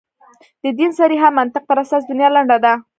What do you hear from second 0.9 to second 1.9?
صریح منطق پر